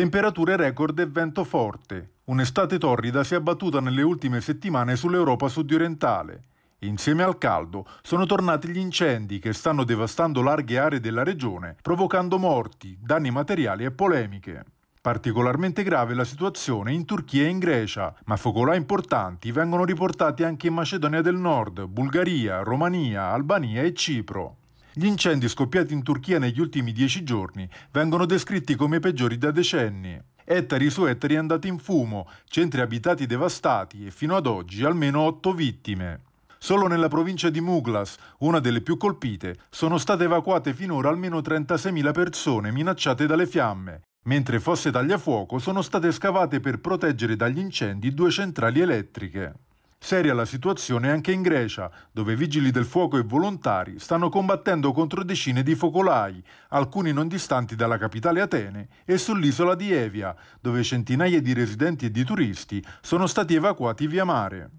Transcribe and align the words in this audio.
Temperature 0.00 0.56
record 0.56 0.98
e 0.98 1.04
vento 1.04 1.44
forte. 1.44 2.12
Un'estate 2.24 2.78
torrida 2.78 3.22
si 3.22 3.34
è 3.34 3.36
abbattuta 3.36 3.80
nelle 3.80 4.00
ultime 4.00 4.40
settimane 4.40 4.96
sull'Europa 4.96 5.46
sudorientale. 5.48 6.44
Insieme 6.78 7.22
al 7.22 7.36
caldo 7.36 7.86
sono 8.00 8.24
tornati 8.24 8.68
gli 8.68 8.78
incendi 8.78 9.38
che 9.38 9.52
stanno 9.52 9.84
devastando 9.84 10.40
larghe 10.40 10.78
aree 10.78 11.00
della 11.00 11.22
regione, 11.22 11.76
provocando 11.82 12.38
morti, 12.38 12.96
danni 12.98 13.30
materiali 13.30 13.84
e 13.84 13.90
polemiche. 13.90 14.64
Particolarmente 15.02 15.82
grave 15.82 16.14
la 16.14 16.24
situazione 16.24 16.94
in 16.94 17.04
Turchia 17.04 17.42
e 17.42 17.48
in 17.48 17.58
Grecia, 17.58 18.14
ma 18.24 18.36
focolai 18.36 18.78
importanti 18.78 19.52
vengono 19.52 19.84
riportati 19.84 20.44
anche 20.44 20.68
in 20.68 20.72
Macedonia 20.72 21.20
del 21.20 21.36
Nord, 21.36 21.84
Bulgaria, 21.84 22.62
Romania, 22.62 23.32
Albania 23.32 23.82
e 23.82 23.92
Cipro. 23.92 24.59
Gli 24.92 25.06
incendi 25.06 25.48
scoppiati 25.48 25.92
in 25.94 26.02
Turchia 26.02 26.40
negli 26.40 26.58
ultimi 26.58 26.90
dieci 26.90 27.22
giorni 27.22 27.68
vengono 27.92 28.26
descritti 28.26 28.74
come 28.74 28.96
i 28.96 29.00
peggiori 29.00 29.38
da 29.38 29.52
decenni. 29.52 30.20
Ettari 30.44 30.90
su 30.90 31.06
ettari 31.06 31.36
andati 31.36 31.68
in 31.68 31.78
fumo, 31.78 32.28
centri 32.46 32.80
abitati 32.80 33.24
devastati 33.24 34.06
e 34.06 34.10
fino 34.10 34.34
ad 34.34 34.46
oggi 34.46 34.82
almeno 34.82 35.20
otto 35.20 35.52
vittime. 35.52 36.22
Solo 36.58 36.88
nella 36.88 37.06
provincia 37.06 37.50
di 37.50 37.60
Muglas, 37.60 38.16
una 38.38 38.58
delle 38.58 38.80
più 38.80 38.96
colpite, 38.96 39.58
sono 39.70 39.96
state 39.96 40.24
evacuate 40.24 40.74
finora 40.74 41.08
almeno 41.08 41.38
36.000 41.38 42.12
persone 42.12 42.72
minacciate 42.72 43.26
dalle 43.26 43.46
fiamme, 43.46 44.00
mentre 44.24 44.58
fosse 44.58 44.90
tagliafuoco 44.90 45.60
sono 45.60 45.82
state 45.82 46.10
scavate 46.10 46.58
per 46.58 46.80
proteggere 46.80 47.36
dagli 47.36 47.60
incendi 47.60 48.12
due 48.12 48.30
centrali 48.32 48.80
elettriche. 48.80 49.54
Seria 50.02 50.32
la 50.32 50.46
situazione 50.46 51.10
anche 51.10 51.30
in 51.30 51.42
Grecia, 51.42 51.90
dove 52.10 52.34
vigili 52.34 52.70
del 52.70 52.86
fuoco 52.86 53.18
e 53.18 53.22
volontari 53.22 53.98
stanno 53.98 54.30
combattendo 54.30 54.92
contro 54.92 55.22
decine 55.22 55.62
di 55.62 55.74
focolai, 55.74 56.42
alcuni 56.70 57.12
non 57.12 57.28
distanti 57.28 57.76
dalla 57.76 57.98
capitale 57.98 58.40
Atene, 58.40 58.88
e 59.04 59.18
sull'isola 59.18 59.74
di 59.74 59.92
Evia, 59.92 60.34
dove 60.58 60.82
centinaia 60.82 61.40
di 61.42 61.52
residenti 61.52 62.06
e 62.06 62.10
di 62.10 62.24
turisti 62.24 62.82
sono 63.02 63.26
stati 63.26 63.54
evacuati 63.54 64.06
via 64.06 64.24
mare. 64.24 64.70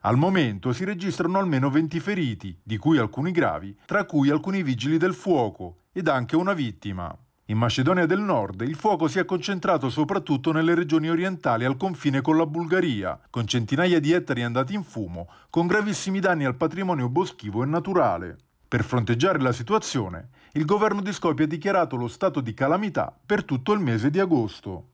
Al 0.00 0.16
momento 0.16 0.72
si 0.72 0.84
registrano 0.84 1.38
almeno 1.38 1.68
20 1.68 2.00
feriti, 2.00 2.58
di 2.60 2.78
cui 2.78 2.96
alcuni 2.96 3.32
gravi, 3.32 3.76
tra 3.84 4.06
cui 4.06 4.30
alcuni 4.30 4.62
vigili 4.62 4.96
del 4.96 5.14
fuoco, 5.14 5.82
ed 5.92 6.08
anche 6.08 6.36
una 6.36 6.54
vittima. 6.54 7.14
In 7.50 7.58
Macedonia 7.58 8.06
del 8.06 8.20
Nord 8.20 8.60
il 8.60 8.76
fuoco 8.76 9.08
si 9.08 9.18
è 9.18 9.24
concentrato 9.24 9.90
soprattutto 9.90 10.52
nelle 10.52 10.72
regioni 10.72 11.10
orientali 11.10 11.64
al 11.64 11.76
confine 11.76 12.20
con 12.20 12.36
la 12.36 12.46
Bulgaria, 12.46 13.18
con 13.28 13.44
centinaia 13.44 13.98
di 13.98 14.12
ettari 14.12 14.44
andati 14.44 14.72
in 14.72 14.84
fumo, 14.84 15.28
con 15.50 15.66
gravissimi 15.66 16.20
danni 16.20 16.44
al 16.44 16.54
patrimonio 16.54 17.08
boschivo 17.08 17.64
e 17.64 17.66
naturale. 17.66 18.36
Per 18.68 18.84
fronteggiare 18.84 19.40
la 19.40 19.50
situazione, 19.50 20.28
il 20.52 20.64
governo 20.64 21.02
di 21.02 21.12
Skopje 21.12 21.46
ha 21.46 21.48
dichiarato 21.48 21.96
lo 21.96 22.06
stato 22.06 22.40
di 22.40 22.54
calamità 22.54 23.12
per 23.26 23.42
tutto 23.42 23.72
il 23.72 23.80
mese 23.80 24.10
di 24.10 24.20
agosto. 24.20 24.89